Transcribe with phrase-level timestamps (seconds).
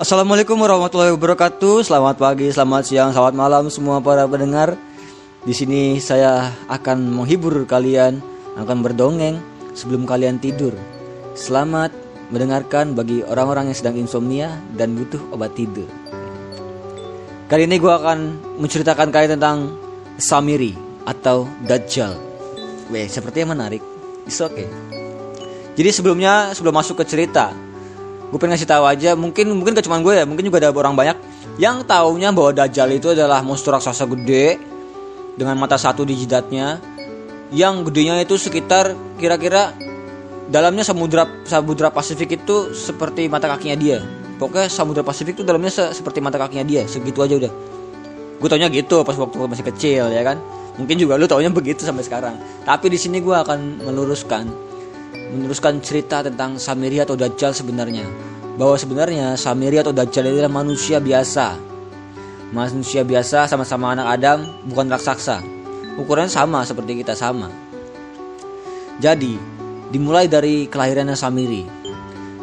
[0.00, 1.84] Assalamualaikum warahmatullahi wabarakatuh.
[1.84, 4.72] Selamat pagi, selamat siang, selamat malam semua para pendengar.
[5.44, 8.24] Di sini saya akan menghibur kalian,
[8.56, 9.36] akan berdongeng
[9.76, 10.72] sebelum kalian tidur.
[11.36, 11.92] Selamat
[12.32, 15.84] mendengarkan bagi orang-orang yang sedang insomnia dan butuh obat tidur.
[17.52, 19.76] Kali ini gue akan menceritakan kalian tentang
[20.16, 20.72] Samiri
[21.04, 22.16] atau Dajjal.
[22.88, 23.84] Weh, sepertinya menarik.
[24.24, 24.64] It's okay.
[25.76, 27.52] Jadi sebelumnya sebelum masuk ke cerita,
[28.32, 30.96] gue pengen ngasih tahu aja mungkin mungkin gak cuma gue ya mungkin juga ada orang
[30.96, 31.16] banyak
[31.60, 34.56] yang taunya bahwa Dajjal itu adalah monster raksasa gede
[35.36, 36.80] dengan mata satu di jidatnya
[37.52, 39.76] yang gedenya itu sekitar kira-kira
[40.48, 43.98] dalamnya samudra samudra Pasifik itu seperti mata kakinya dia.
[44.40, 47.52] Pokoknya samudra Pasifik itu dalamnya se seperti mata kakinya dia segitu aja udah.
[48.40, 50.40] Gue taunya gitu pas waktu masih kecil ya kan?
[50.80, 52.40] Mungkin juga lu taunya begitu sampai sekarang.
[52.64, 54.71] Tapi di sini gue akan meluruskan
[55.32, 58.04] meneruskan cerita tentang Samiri atau Dajjal sebenarnya.
[58.60, 61.56] Bahwa sebenarnya Samiri atau Dajjal adalah manusia biasa.
[62.52, 65.40] Manusia biasa sama-sama anak Adam, bukan raksasa.
[65.96, 67.48] Ukurannya sama seperti kita sama.
[69.00, 69.40] Jadi,
[69.88, 71.64] dimulai dari kelahirannya Samiri.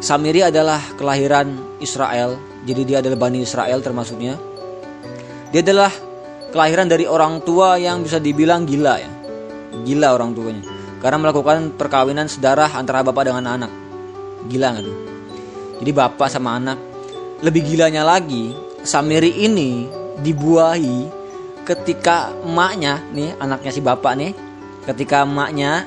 [0.02, 2.34] Samiri adalah kelahiran Israel,
[2.66, 4.34] jadi dia adalah Bani Israel termasuknya.
[5.54, 5.94] Dia adalah
[6.50, 9.10] kelahiran dari orang tua yang bisa dibilang gila ya.
[9.86, 10.69] Gila orang tuanya
[11.00, 13.72] karena melakukan perkawinan sedarah antara bapak dengan anak.
[14.46, 14.98] Gila nggak tuh?
[15.80, 16.78] Jadi bapak sama anak.
[17.40, 19.88] Lebih gilanya lagi, Samiri ini
[20.20, 21.08] dibuahi
[21.68, 24.32] ketika emaknya nih, anaknya si bapak nih,
[24.88, 25.84] ketika emaknya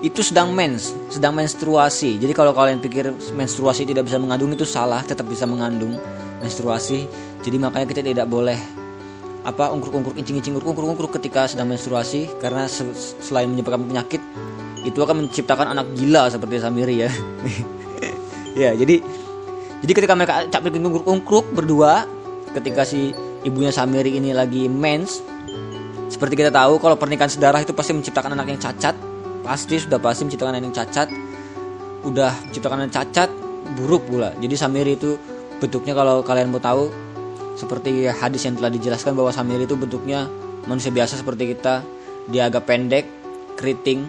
[0.00, 2.16] itu sedang mens, sedang menstruasi.
[2.16, 5.96] Jadi kalau kalian pikir menstruasi tidak bisa mengandung itu salah, tetap bisa mengandung
[6.40, 7.04] menstruasi.
[7.40, 8.56] Jadi makanya kita tidak boleh
[9.40, 12.68] apa ungkruk-ungkruk incing-incing ungkruk-ungkruk ketika sedang menstruasi karena
[13.24, 14.20] selain menyebabkan penyakit
[14.84, 17.10] itu akan menciptakan anak gila seperti Samiri ya.
[18.60, 19.00] ya, jadi
[19.80, 22.04] jadi ketika mereka capek ungkruk-ungkruk berdua
[22.52, 25.24] ketika si ibunya Samiri ini lagi mens
[26.10, 28.92] seperti kita tahu kalau pernikahan sedarah itu pasti menciptakan anak yang cacat.
[29.46, 31.08] Pasti sudah pasti menciptakan anak yang cacat.
[32.02, 33.30] Udah menciptakan anak cacat
[33.78, 34.34] buruk pula.
[34.42, 35.14] Jadi Samiri itu
[35.62, 36.90] bentuknya kalau kalian mau tahu
[37.60, 40.24] seperti hadis yang telah dijelaskan bahwa Samir itu bentuknya
[40.64, 41.84] manusia biasa seperti kita.
[42.32, 43.04] Dia agak pendek,
[43.60, 44.08] keriting,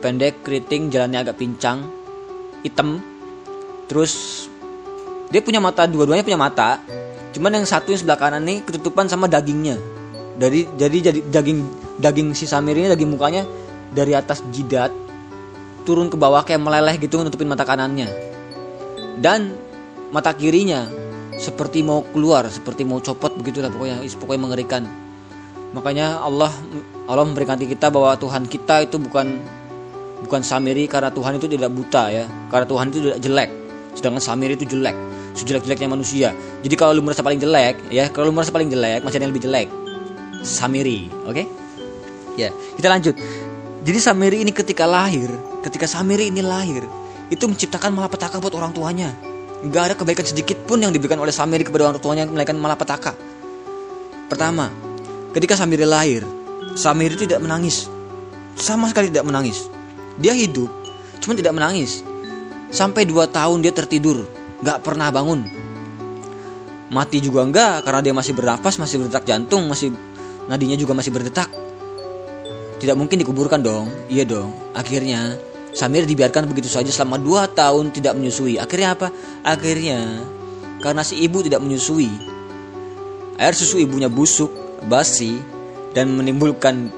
[0.00, 1.84] pendek, keriting, jalannya agak pincang,
[2.64, 3.04] hitam.
[3.84, 4.46] Terus
[5.28, 6.80] dia punya mata, dua-duanya punya mata.
[7.36, 9.76] Cuman yang satu yang sebelah kanan nih ketutupan sama dagingnya.
[10.40, 11.58] Dari jadi jadi daging
[12.00, 13.44] daging si Samir ini daging mukanya
[13.92, 14.88] dari atas jidat
[15.84, 18.08] turun ke bawah kayak meleleh gitu nutupin mata kanannya.
[19.20, 19.52] Dan
[20.10, 20.99] mata kirinya
[21.40, 24.82] seperti mau keluar, seperti mau copot begitulah pokoknya, pokoknya mengerikan.
[25.72, 26.52] Makanya Allah
[27.08, 29.40] Allah memberikan kita bahwa Tuhan kita itu bukan
[30.20, 33.50] bukan samiri karena Tuhan itu tidak buta ya, karena Tuhan itu tidak jelek.
[33.96, 34.94] Sedangkan samiri itu jelek,
[35.32, 36.28] sejelek-jeleknya manusia.
[36.60, 39.32] Jadi kalau lu merasa paling jelek, ya kalau lu merasa paling jelek, masih ada yang
[39.32, 39.68] lebih jelek.
[40.44, 41.32] Samiri, oke?
[41.32, 41.46] Okay?
[42.36, 43.16] Ya, kita lanjut.
[43.80, 45.32] Jadi Samiri ini ketika lahir,
[45.64, 46.84] ketika Samiri ini lahir,
[47.32, 49.10] itu menciptakan malapetaka buat orang tuanya
[49.60, 53.12] Gak ada kebaikan sedikit pun yang diberikan oleh Samiri kepada orang tuanya melainkan malah petaka.
[54.32, 54.72] Pertama,
[55.36, 56.24] ketika Samiri lahir,
[56.72, 57.84] Samiri tidak menangis.
[58.56, 59.68] Sama sekali tidak menangis.
[60.16, 60.72] Dia hidup,
[61.20, 62.00] cuma tidak menangis.
[62.72, 64.24] Sampai dua tahun dia tertidur,
[64.64, 65.44] gak pernah bangun.
[66.90, 69.92] Mati juga enggak karena dia masih bernafas, masih berdetak jantung, masih
[70.48, 71.46] nadinya juga masih berdetak.
[72.80, 73.92] Tidak mungkin dikuburkan dong.
[74.08, 74.56] Iya dong.
[74.72, 75.36] Akhirnya
[75.70, 78.58] Samir dibiarkan begitu saja selama 2 tahun tidak menyusui.
[78.58, 79.08] Akhirnya apa?
[79.46, 80.26] Akhirnya
[80.82, 82.10] karena si ibu tidak menyusui,
[83.38, 84.50] air susu ibunya busuk,
[84.90, 85.38] basi,
[85.94, 86.90] dan menimbulkan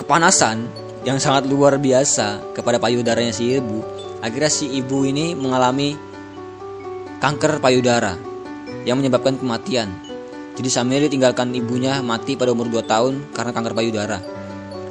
[0.00, 0.66] kepanasan
[1.06, 3.84] yang sangat luar biasa kepada payudaranya si ibu.
[4.18, 5.94] Akhirnya si ibu ini mengalami
[7.22, 8.18] kanker payudara
[8.82, 9.94] yang menyebabkan kematian.
[10.58, 14.18] Jadi Samir tinggalkan ibunya mati pada umur 2 tahun karena kanker payudara.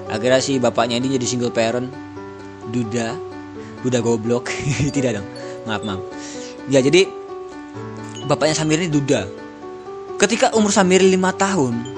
[0.08, 2.07] Akhirnya si bapaknya ini jadi single parent
[2.72, 3.16] duda.
[3.82, 4.52] Duda goblok.
[4.96, 5.28] Tidak dong.
[5.68, 6.02] Maaf maaf.
[6.68, 7.08] Ya jadi
[8.28, 9.28] bapaknya Samir ini duda.
[10.20, 11.98] Ketika umur Samir lima tahun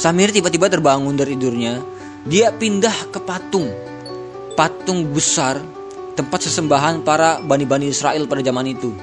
[0.00, 1.84] Samir tiba-tiba terbangun dari tidurnya.
[2.24, 3.68] Dia pindah ke patung.
[4.56, 5.60] Patung besar
[6.16, 8.96] tempat sesembahan para bani-bani Israel pada zaman itu.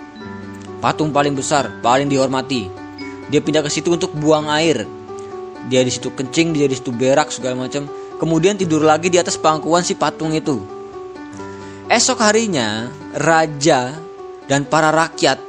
[0.81, 2.65] Patung paling besar paling dihormati.
[3.29, 4.89] Dia pindah ke situ untuk buang air.
[5.69, 7.85] Dia di situ kencing dia di situ berak segala macam.
[8.17, 10.76] Kemudian tidur lagi di atas pangkuan si patung itu
[11.87, 13.95] Esok harinya, raja
[14.51, 15.39] dan para rakyat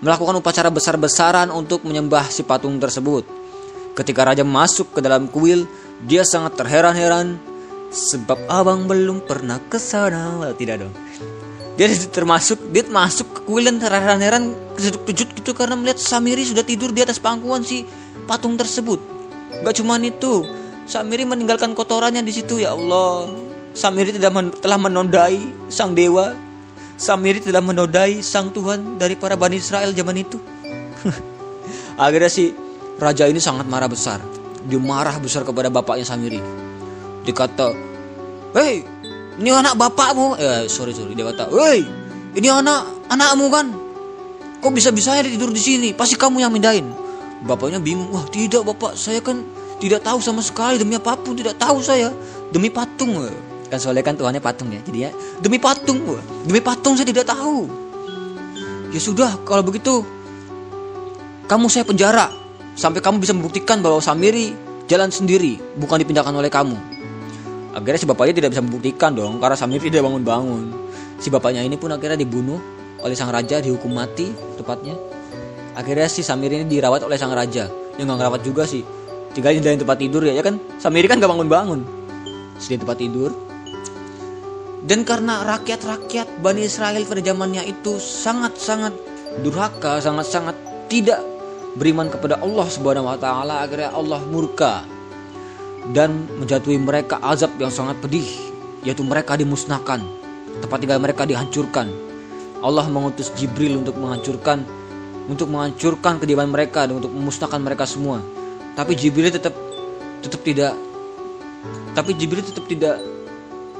[0.00, 3.28] melakukan upacara besar-besaran untuk menyembah si patung tersebut.
[3.92, 5.68] Ketika raja masuk ke dalam kuil,
[6.08, 7.36] dia sangat terheran-heran
[7.92, 10.56] sebab abang belum pernah ke sana.
[10.56, 10.94] Tidak dong.
[11.74, 17.02] dia termasuk dia masuk ke kuilan heran-heran kejut-kejut gitu karena melihat Samiri sudah tidur di
[17.02, 17.82] atas pangkuan si
[18.30, 19.02] patung tersebut
[19.66, 20.46] gak cuman itu
[20.86, 23.26] Samiri meninggalkan kotorannya di situ ya Allah
[23.74, 26.32] Samiri tidak men telah menodai sang dewa.
[26.94, 30.38] Samiri telah menodai sang Tuhan dari para Bani Israel zaman itu.
[31.98, 32.54] Akhirnya si
[33.02, 34.22] raja ini sangat marah besar.
[34.64, 36.64] Dia marah besar kepada bapaknya Samiri
[37.24, 37.72] dikata
[38.52, 38.84] hei
[39.34, 40.38] ini anak bapakmu.
[40.38, 41.16] Eh sorry sorry.
[41.18, 41.82] Dia kata woi
[42.38, 43.66] ini anak anakmu kan?
[44.62, 45.90] Kok bisa bisanya dia tidur di sini?
[45.90, 46.86] Pasti kamu yang mindahin.
[47.42, 48.94] Bapaknya bingung wah tidak bapak.
[48.94, 49.42] Saya kan
[49.82, 50.78] tidak tahu sama sekali.
[50.78, 52.14] Demi apa pun tidak tahu saya.
[52.54, 53.26] Demi patung
[53.74, 55.10] kan soalnya kan tuhannya patung ya jadi ya
[55.42, 55.98] demi patung
[56.46, 57.66] demi patung saya tidak tahu
[58.94, 60.06] ya sudah kalau begitu
[61.50, 62.30] kamu saya penjara
[62.78, 64.54] sampai kamu bisa membuktikan bahwa Samiri
[64.86, 66.94] jalan sendiri bukan dipindahkan oleh kamu
[67.74, 70.70] Akhirnya si bapaknya tidak bisa membuktikan dong karena Samir tidak bangun-bangun.
[71.18, 72.62] Si bapaknya ini pun akhirnya dibunuh
[73.02, 74.94] oleh sang raja dihukum mati tepatnya.
[75.74, 77.66] Akhirnya si Samir ini dirawat oleh sang raja.
[77.98, 78.86] Yang nggak ngerawat juga sih.
[79.34, 80.62] Tinggal di tempat tidur ya, ya kan?
[80.78, 81.82] Samir kan gak bangun-bangun.
[82.62, 83.34] Di tempat tidur.
[84.84, 88.92] Dan karena rakyat-rakyat Bani Israel pada zamannya itu sangat-sangat
[89.40, 90.52] durhaka, sangat-sangat
[90.92, 91.24] tidak
[91.80, 94.84] beriman kepada Allah Subhanahu wa taala, akhirnya Allah murka
[95.96, 98.24] dan menjatuhi mereka azab yang sangat pedih
[98.84, 100.04] yaitu mereka dimusnahkan
[100.60, 101.88] tempat tinggal mereka dihancurkan.
[102.60, 104.64] Allah mengutus Jibril untuk menghancurkan
[105.24, 108.20] untuk menghancurkan kediaman mereka dan untuk memusnahkan mereka semua.
[108.76, 109.56] Tapi Jibril tetap
[110.20, 110.76] tetap tidak
[111.96, 113.00] tapi Jibril tetap tidak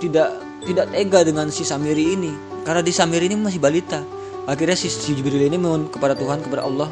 [0.01, 0.29] tidak
[0.65, 2.33] tidak tega dengan si Samiri ini.
[2.65, 4.01] Karena di Samiri ini masih balita.
[4.45, 6.89] Akhirnya si, si Jibril ini mohon kepada Tuhan kepada Allah.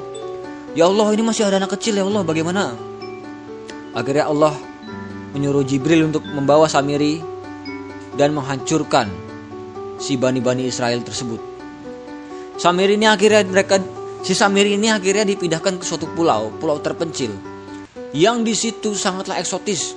[0.73, 2.73] Ya Allah ini masih ada anak kecil ya Allah bagaimana?
[3.93, 4.57] Akhirnya Allah
[5.37, 7.21] menyuruh Jibril untuk membawa Samiri
[8.17, 9.09] dan menghancurkan
[10.01, 11.41] si bani-bani Israel tersebut.
[12.57, 13.81] Samiri ini akhirnya mereka
[14.25, 17.33] si Samiri ini akhirnya dipindahkan ke suatu pulau, pulau terpencil.
[18.13, 19.97] Yang di situ sangatlah eksotis.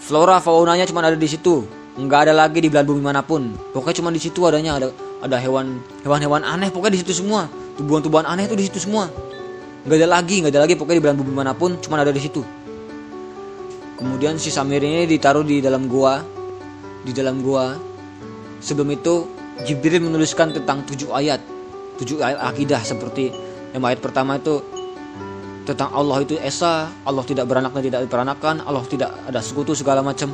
[0.00, 1.64] Flora faunanya cuma ada di situ,
[1.98, 3.50] nggak ada lagi di belahan bumi mana pun.
[3.74, 7.50] Pokoknya cuma di situ adanya ada ada hewan hewan-hewan aneh pokoknya di situ semua.
[7.74, 9.10] Tubuhan-tubuhan aneh itu di situ semua.
[9.82, 12.22] Nggak ada lagi, nggak ada lagi pokoknya di belahan bumi mana pun cuma ada di
[12.22, 12.46] situ.
[13.98, 16.22] Kemudian si Samir ini ditaruh di dalam gua.
[17.02, 17.74] Di dalam gua.
[18.62, 19.26] Sebelum itu
[19.66, 21.42] Jibril menuliskan tentang tujuh ayat.
[21.98, 23.34] Tujuh ayat akidah seperti
[23.74, 24.62] yang ayat pertama itu
[25.66, 30.00] tentang Allah itu esa, Allah tidak beranak dan tidak diperanakan, Allah tidak ada sekutu segala
[30.00, 30.32] macam.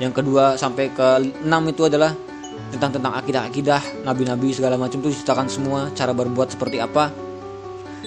[0.00, 1.08] Yang kedua sampai ke
[1.44, 2.16] enam itu adalah
[2.72, 7.12] tentang tentang akidah-akidah, nabi-nabi segala macam itu diceritakan semua cara berbuat seperti apa.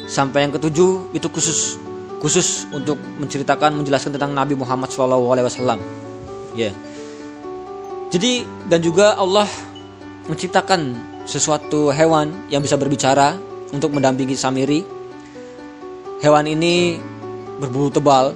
[0.10, 1.78] Sampai yang ketujuh itu khusus
[2.22, 5.78] khusus untuk menceritakan menjelaskan tentang Nabi Muhammad SAW.
[6.58, 6.74] Ya.
[8.10, 9.46] Jadi dan juga Allah
[10.26, 13.38] menciptakan sesuatu hewan yang bisa berbicara
[13.70, 14.82] untuk mendampingi Samiri.
[16.22, 16.98] Hewan ini
[17.62, 18.34] berbulu tebal,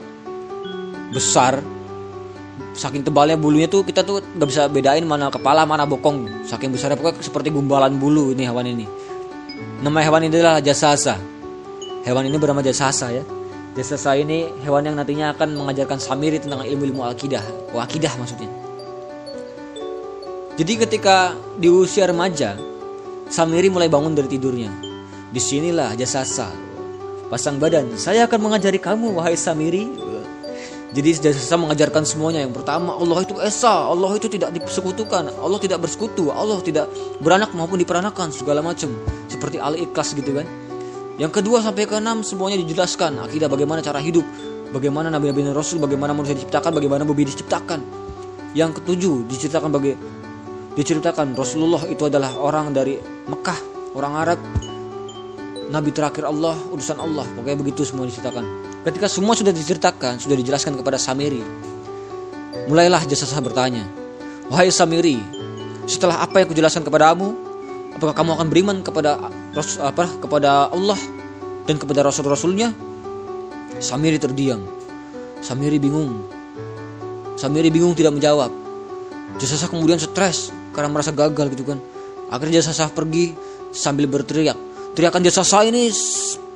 [1.09, 1.63] besar,
[2.79, 6.95] saking tebalnya bulunya tuh kita tuh nggak bisa bedain mana kepala mana bokong saking besarnya
[6.95, 8.87] pokoknya seperti gumbalan bulu ini hewan ini
[9.83, 11.19] nama hewan ini adalah jasasa
[12.07, 13.23] hewan ini bernama jasasa ya
[13.79, 17.39] Jasasa ini hewan yang nantinya akan mengajarkan Samiri tentang ilmu-ilmu akidah,
[17.71, 18.51] oh, akidah maksudnya.
[20.59, 22.57] Jadi ketika di usia remaja,
[23.29, 24.73] Samiri mulai bangun dari tidurnya.
[25.29, 26.49] Di sinilah Jasasa,
[27.31, 27.93] pasang badan.
[27.93, 30.08] Saya akan mengajari kamu, wahai Samiri.
[30.89, 32.41] Jadi Jasasa mengajarkan semuanya.
[32.41, 36.89] Yang pertama, Allah itu esa, Allah itu tidak disekutukan, Allah tidak bersekutu, Allah tidak
[37.21, 38.89] beranak maupun diperanakan segala macam.
[39.29, 40.49] Seperti al-ikhlas gitu kan.
[41.21, 44.23] Yang kedua sampai ke enam semuanya dijelaskan akidah bagaimana cara hidup,
[44.71, 47.83] bagaimana nabi-nabi dan rasul, bagaimana manusia diciptakan, bagaimana bumi diciptakan.
[48.57, 49.93] Yang ketujuh diceritakan bagi
[50.73, 52.97] diceritakan Rasulullah itu adalah orang dari
[53.29, 53.59] Mekah,
[53.93, 54.39] orang Arab,
[55.69, 57.27] nabi terakhir Allah, urusan Allah.
[57.35, 58.68] Pokoknya begitu semua diceritakan.
[58.79, 61.43] Ketika semua sudah diceritakan, sudah dijelaskan kepada Samiri,
[62.71, 63.83] mulailah jasa sah bertanya,
[64.47, 65.19] "Wahai Samiri,
[65.89, 67.33] setelah apa yang kujelaskan kepadamu,
[67.97, 69.17] apakah kamu akan beriman kepada
[69.83, 70.99] apa kepada Allah
[71.65, 72.71] dan kepada Rasul-Rasulnya?
[73.81, 74.63] Samiri terdiam.
[75.41, 76.27] Samiri bingung.
[77.39, 78.51] Samiri bingung tidak menjawab.
[79.39, 81.79] Jasasa kemudian stres karena merasa gagal gitu kan.
[82.29, 83.33] Akhirnya Jasasa pergi
[83.73, 84.55] sambil berteriak.
[84.93, 85.89] Teriakan Jasasa ini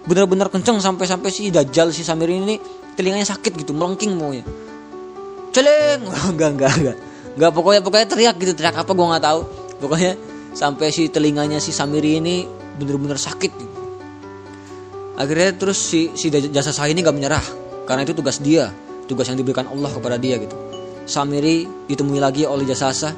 [0.04, 2.56] benar-benar kencang sampai-sampai si Dajjal si Samiri ini
[2.94, 4.44] telinganya sakit gitu, melengking maunya.
[5.56, 6.98] Celeng, enggak enggak enggak.
[7.34, 9.42] Enggak pokoknya pokoknya teriak gitu, teriak apa gua nggak tahu.
[9.82, 10.14] Pokoknya
[10.54, 12.46] sampai si telinganya si Samiri ini
[12.78, 13.76] bener-bener sakit gitu.
[15.14, 17.46] akhirnya terus si si jasa sah ini gak menyerah
[17.86, 18.74] karena itu tugas dia
[19.06, 20.58] tugas yang diberikan Allah kepada dia gitu
[21.06, 23.14] Samiri ditemui lagi oleh jasa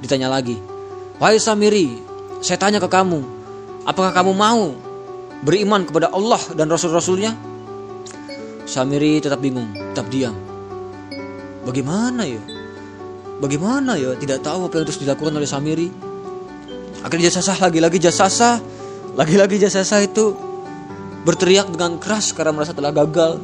[0.00, 0.56] ditanya lagi
[1.20, 2.00] wahai Samiri
[2.42, 3.22] saya tanya ke kamu,
[3.86, 4.74] apakah kamu mau
[5.42, 7.34] beriman kepada Allah dan Rasul-Rasulnya?
[8.62, 10.32] Samiri tetap bingung, tetap diam.
[11.66, 12.40] Bagaimana ya?
[13.42, 14.14] Bagaimana ya?
[14.14, 15.88] Tidak tahu apa yang terus dilakukan oleh Samiri.
[17.02, 18.62] Akhirnya jasasah lagi-lagi jasasah,
[19.18, 20.32] lagi-lagi jasasah itu
[21.26, 23.38] berteriak dengan keras karena merasa telah gagal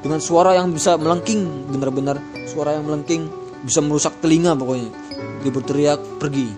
[0.00, 2.16] dengan suara yang bisa melengking benar-benar
[2.48, 3.28] suara yang melengking
[3.62, 4.90] bisa merusak telinga pokoknya
[5.44, 6.48] dia berteriak pergi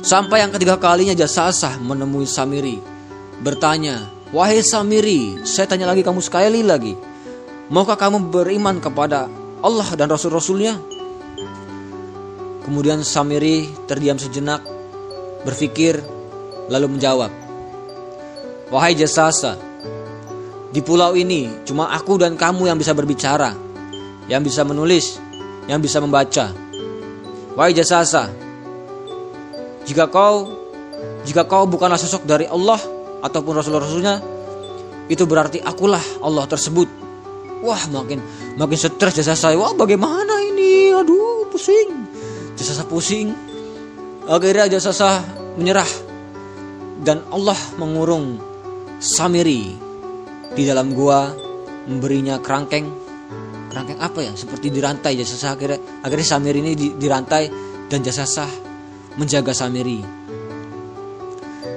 [0.00, 2.93] sampai yang ketiga kalinya jasasah menemui Samiri
[3.42, 6.94] bertanya wahai Samiri saya tanya lagi kamu sekali lagi
[7.72, 9.26] maukah kamu beriman kepada
[9.64, 10.76] Allah dan Rasul-Rasulnya
[12.62, 14.62] kemudian Samiri terdiam sejenak
[15.42, 15.98] berpikir
[16.70, 17.32] lalu menjawab
[18.70, 19.58] wahai jasasa
[20.74, 23.54] di pulau ini cuma aku dan kamu yang bisa berbicara,
[24.26, 25.22] yang bisa menulis,
[25.70, 26.50] yang bisa membaca.
[27.54, 28.26] Wahai jasasa,
[29.86, 30.50] jika kau
[31.22, 32.82] jika kau bukanlah sosok dari Allah
[33.24, 34.20] ataupun Rasul-Rasulnya,
[35.08, 36.88] itu berarti akulah Allah tersebut.
[37.64, 38.20] Wah makin
[38.60, 39.56] makin stres jasasa.
[39.56, 40.92] Wah bagaimana ini?
[40.92, 42.04] Aduh pusing.
[42.56, 43.32] Jasasa pusing.
[44.28, 45.24] Akhirnya jasasa
[45.56, 45.88] menyerah
[47.04, 48.40] dan Allah mengurung
[49.00, 49.76] Samiri
[50.54, 51.28] di dalam gua
[51.84, 52.88] memberinya kerangkeng
[53.68, 57.44] kerangkeng apa ya seperti dirantai jasa sah akhirnya akhirnya Samiri ini di, dirantai
[57.90, 58.48] dan jasa sah
[59.20, 60.00] menjaga Samiri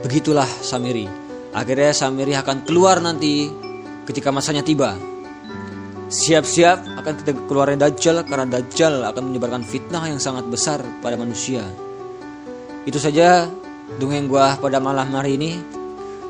[0.06, 3.48] begitulah Samiri akhirnya Samiri akan keluar nanti
[4.08, 4.96] ketika masanya tiba.
[6.08, 11.68] Siap-siap akan kita keluarin Dajjal karena Dajjal akan menyebarkan fitnah yang sangat besar pada manusia.
[12.88, 13.51] Itu saja
[14.00, 15.60] dongeng gua pada malam hari ini.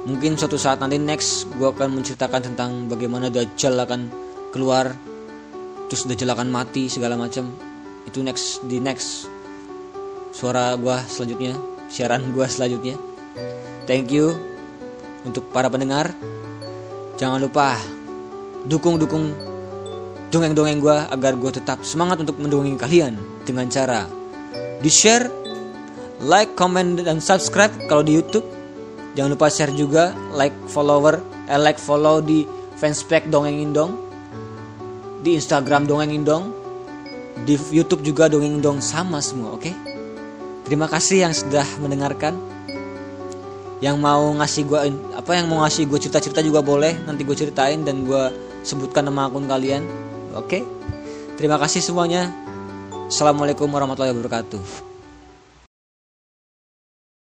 [0.10, 4.10] Mungkin suatu saat nanti next gue akan menceritakan tentang bagaimana Dajjal akan
[4.56, 4.90] keluar
[5.92, 7.54] terus Dajjal akan mati segala macam.
[8.08, 9.30] Itu next di next
[10.32, 11.54] suara gue selanjutnya
[11.92, 12.96] siaran gue selanjutnya.
[13.86, 14.57] Thank you
[15.28, 16.16] untuk para pendengar
[17.20, 17.76] jangan lupa
[18.64, 19.36] dukung-dukung
[20.32, 24.08] dongeng-dongeng gue agar gue tetap semangat untuk mendongeng kalian dengan cara
[24.80, 25.28] di share
[26.24, 28.58] like, comment, dan subscribe kalau di YouTube
[29.18, 31.18] Jangan lupa share juga, like follower,
[31.50, 32.46] eh, like follow di
[32.78, 33.98] fanspage Dongeng Indong,
[35.26, 36.54] di Instagram Dongeng Indong,
[37.42, 39.66] di YouTube juga Dongeng Indong sama semua, oke?
[39.66, 39.74] Okay?
[40.70, 42.38] Terima kasih yang sudah mendengarkan.
[43.78, 44.80] Yang mau ngasih gue
[45.14, 48.24] apa yang mau ngasih gue cerita-cerita juga boleh, nanti gue ceritain dan gue
[48.66, 49.86] sebutkan nama akun kalian,
[50.34, 50.50] oke?
[50.50, 50.62] Okay?
[51.38, 52.34] Terima kasih semuanya.
[53.06, 54.87] Assalamualaikum warahmatullahi wabarakatuh.